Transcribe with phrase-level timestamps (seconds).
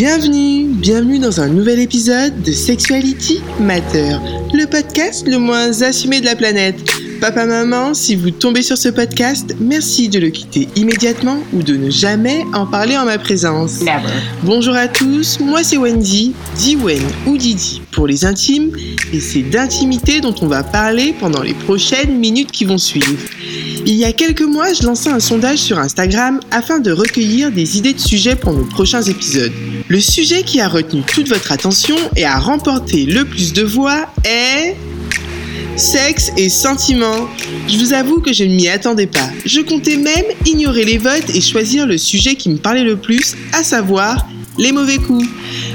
[0.00, 4.14] Bienvenue, bienvenue dans un nouvel épisode de Sexuality Matter,
[4.54, 6.88] le podcast le moins assumé de la planète.
[7.20, 11.76] Papa, maman, si vous tombez sur ce podcast, merci de le quitter immédiatement ou de
[11.76, 13.80] ne jamais en parler en ma présence.
[13.80, 14.14] Never.
[14.44, 18.70] Bonjour à tous, moi c'est Wendy, Diwen ou Didi pour les intimes,
[19.12, 23.18] et c'est d'intimité dont on va parler pendant les prochaines minutes qui vont suivre.
[23.84, 27.78] Il y a quelques mois, je lançais un sondage sur Instagram afin de recueillir des
[27.78, 29.52] idées de sujets pour nos prochains épisodes.
[29.88, 34.06] Le sujet qui a retenu toute votre attention et a remporté le plus de voix
[34.24, 34.76] est
[35.78, 37.28] sexe et sentiments.
[37.68, 39.30] Je vous avoue que je ne m'y attendais pas.
[39.44, 43.36] Je comptais même ignorer les votes et choisir le sujet qui me parlait le plus,
[43.52, 44.26] à savoir
[44.58, 45.26] les mauvais coups.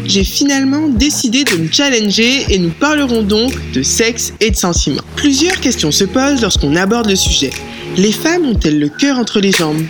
[0.06, 5.02] J'ai finalement décidé de me challenger et nous parlerons donc de sexe et de sentiments.
[5.16, 7.52] Plusieurs questions se posent lorsqu'on aborde le sujet.
[7.96, 9.84] Les femmes ont-elles le cœur entre les jambes?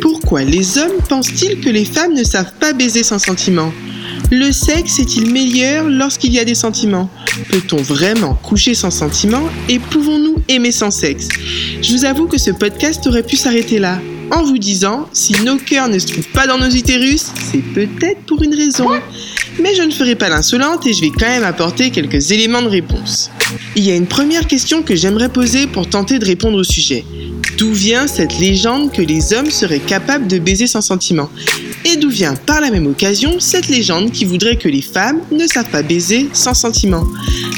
[0.00, 3.72] Pourquoi les hommes pensent-ils que les femmes ne savent pas baiser sans sentiments?
[4.32, 7.10] Le sexe est-il meilleur lorsqu'il y a des sentiments?
[7.48, 11.26] Peut-on vraiment coucher sans sentiments et pouvons-nous aimer sans sexe?
[11.82, 15.56] Je vous avoue que ce podcast aurait pu s'arrêter là, en vous disant, si nos
[15.56, 18.86] cœurs ne se trouvent pas dans nos utérus, c'est peut-être pour une raison.
[19.60, 22.68] Mais je ne ferai pas l'insolente et je vais quand même apporter quelques éléments de
[22.68, 23.32] réponse.
[23.74, 27.04] Il y a une première question que j'aimerais poser pour tenter de répondre au sujet.
[27.58, 31.28] D'où vient cette légende que les hommes seraient capables de baiser sans sentiment
[31.84, 35.46] Et d'où vient par la même occasion cette légende qui voudrait que les femmes ne
[35.46, 37.04] savent pas baiser sans sentiment?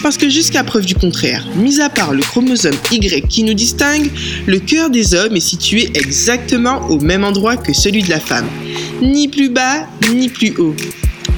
[0.02, 4.10] Parce que jusqu'à preuve du contraire, mis à part le chromosome Y qui nous distingue,
[4.46, 8.46] le cœur des hommes est situé exactement au même endroit que celui de la femme.
[9.00, 10.76] Ni plus bas, ni plus haut.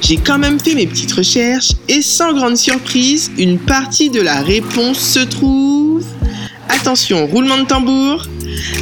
[0.01, 4.41] J'ai quand même fait mes petites recherches et sans grande surprise, une partie de la
[4.41, 6.03] réponse se trouve...
[6.67, 8.25] Attention, roulement de tambour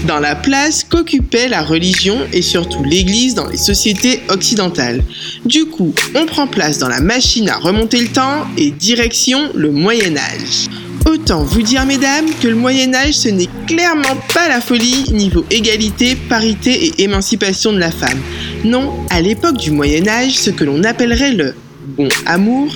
[0.05, 5.03] dans la place qu'occupait la religion et surtout l'Église dans les sociétés occidentales.
[5.45, 9.71] Du coup, on prend place dans la machine à remonter le temps et direction le
[9.71, 10.69] Moyen Âge.
[11.05, 15.45] Autant vous dire, mesdames, que le Moyen Âge, ce n'est clairement pas la folie niveau
[15.51, 18.19] égalité, parité et émancipation de la femme.
[18.63, 21.55] Non, à l'époque du Moyen Âge, ce que l'on appellerait le
[21.97, 22.73] bon amour,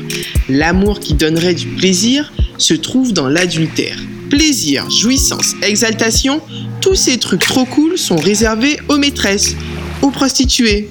[0.49, 3.97] l'amour qui donnerait du plaisir, se trouve dans l'adultère.
[4.29, 6.41] Plaisir, jouissance, exaltation,
[6.81, 9.56] tous ces trucs trop cool sont réservés aux maîtresses,
[10.01, 10.90] aux prostituées.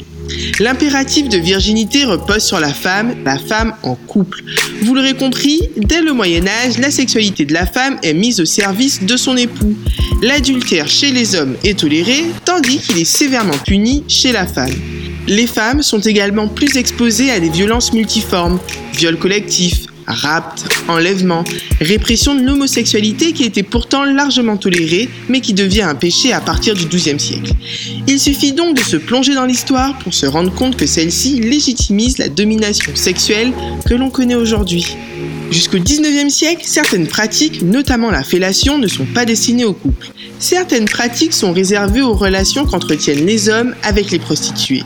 [0.59, 4.43] L'impératif de virginité repose sur la femme, la femme en couple.
[4.83, 8.45] Vous l'aurez compris, dès le Moyen Âge, la sexualité de la femme est mise au
[8.45, 9.77] service de son époux.
[10.23, 14.75] L'adultère chez les hommes est toléré, tandis qu'il est sévèrement puni chez la femme.
[15.29, 18.59] Les femmes sont également plus exposées à des violences multiformes,
[18.95, 21.45] viols collectifs, rapt, enlèvement,
[21.81, 26.75] répression de l'homosexualité qui était pourtant largement tolérée, mais qui devient un péché à partir
[26.75, 27.53] du XIIe siècle.
[28.07, 32.19] Il suffit donc de se plonger dans l'histoire pour se rendre compte que celle-ci légitimise
[32.19, 33.53] la domination sexuelle
[33.87, 34.97] que l'on connaît aujourd'hui.
[35.51, 40.09] Jusqu'au 19e siècle, certaines pratiques, notamment la fellation, ne sont pas destinées aux couples.
[40.39, 44.83] Certaines pratiques sont réservées aux relations qu'entretiennent les hommes avec les prostituées.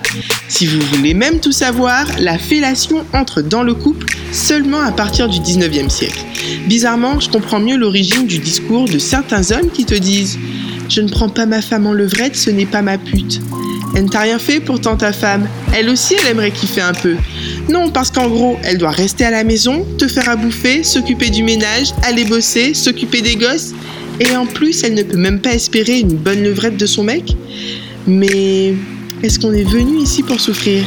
[0.49, 5.29] Si vous voulez même tout savoir, la fellation entre dans le couple seulement à partir
[5.29, 6.25] du 19e siècle.
[6.67, 10.39] Bizarrement, je comprends mieux l'origine du discours de certains hommes qui te disent
[10.89, 13.41] Je ne prends pas ma femme en levrette, ce n'est pas ma pute.
[14.01, 15.47] Elle ne t'a rien fait pourtant ta femme.
[15.75, 17.17] Elle aussi, elle aimerait kiffer un peu.
[17.69, 21.29] Non, parce qu'en gros, elle doit rester à la maison, te faire à bouffer, s'occuper
[21.29, 23.75] du ménage, aller bosser, s'occuper des gosses.
[24.19, 27.37] Et en plus, elle ne peut même pas espérer une bonne levrette de son mec.
[28.07, 28.73] Mais
[29.23, 30.83] est-ce qu'on est venu ici pour souffrir?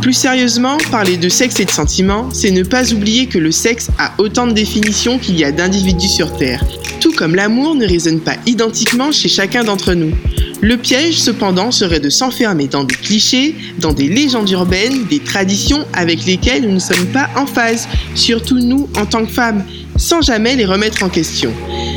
[0.00, 3.90] Plus sérieusement, parler de sexe et de sentiments, c'est ne pas oublier que le sexe
[3.98, 6.64] a autant de définitions qu'il y a d'individus sur Terre,
[6.98, 10.14] tout comme l'amour ne résonne pas identiquement chez chacun d'entre nous.
[10.60, 15.86] Le piège, cependant, serait de s'enfermer dans des clichés, dans des légendes urbaines, des traditions
[15.92, 17.86] avec lesquelles nous ne sommes pas en phase,
[18.16, 19.64] surtout nous en tant que femmes,
[19.96, 21.52] sans jamais les remettre en question.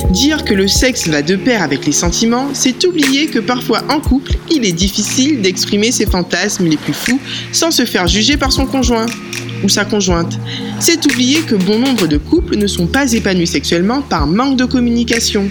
[0.09, 3.99] Dire que le sexe va de pair avec les sentiments, c'est oublier que parfois en
[3.99, 7.19] couple, il est difficile d'exprimer ses fantasmes les plus fous
[7.51, 9.05] sans se faire juger par son conjoint
[9.63, 10.37] ou sa conjointe.
[10.79, 14.65] C'est oublier que bon nombre de couples ne sont pas épanouis sexuellement par manque de
[14.65, 15.47] communication.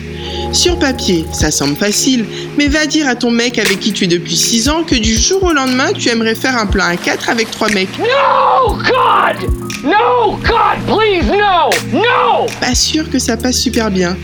[0.52, 2.24] Sur papier, ça semble facile,
[2.58, 5.14] mais va dire à ton mec avec qui tu es depuis 6 ans que du
[5.14, 7.98] jour au lendemain, tu aimerais faire un plan à 4 avec 3 mecs.
[7.98, 9.50] No, God!
[9.84, 11.70] No, God, please, no!
[11.92, 12.46] No!
[12.60, 14.16] Pas sûr que ça passe super bien.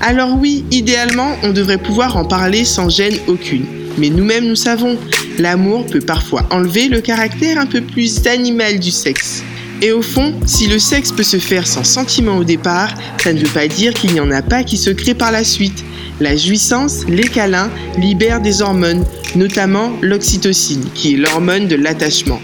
[0.00, 3.66] Alors oui, idéalement, on devrait pouvoir en parler sans gêne aucune.
[3.98, 4.98] Mais nous-mêmes, nous savons,
[5.38, 9.42] l'amour peut parfois enlever le caractère un peu plus animal du sexe.
[9.82, 13.40] Et au fond, si le sexe peut se faire sans sentiment au départ, ça ne
[13.40, 15.84] veut pas dire qu'il n'y en a pas qui se créent par la suite.
[16.20, 19.04] La jouissance, les câlins, libèrent des hormones,
[19.36, 22.40] notamment l'oxytocine, qui est l'hormone de l'attachement.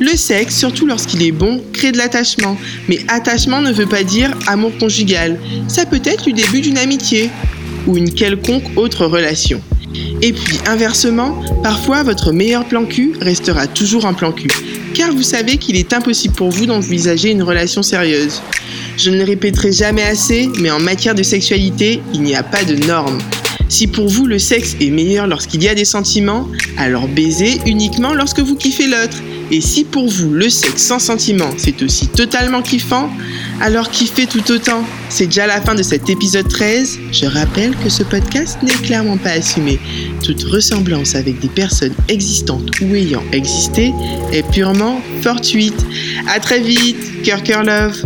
[0.00, 2.56] Le sexe, surtout lorsqu'il est bon, crée de l'attachement.
[2.88, 5.38] Mais attachement ne veut pas dire amour conjugal.
[5.68, 7.30] Ça peut être le début d'une amitié
[7.86, 9.60] ou une quelconque autre relation.
[10.22, 14.50] Et puis inversement, parfois votre meilleur plan cul restera toujours un plan cul,
[14.94, 18.42] car vous savez qu'il est impossible pour vous d'envisager une relation sérieuse.
[18.96, 22.64] Je ne le répéterai jamais assez, mais en matière de sexualité, il n'y a pas
[22.64, 23.18] de normes.
[23.68, 28.14] Si pour vous le sexe est meilleur lorsqu'il y a des sentiments, alors baisez uniquement
[28.14, 29.16] lorsque vous kiffez l'autre.
[29.50, 33.10] Et si pour vous le sexe sans sentiment c'est aussi totalement kiffant,
[33.60, 34.84] alors kiffez tout autant.
[35.08, 36.98] C'est déjà la fin de cet épisode 13.
[37.12, 39.78] Je rappelle que ce podcast n'est clairement pas assumé.
[40.22, 43.92] Toute ressemblance avec des personnes existantes ou ayant existé
[44.32, 45.84] est purement fortuite.
[46.28, 48.02] À très vite, cœur cœur love.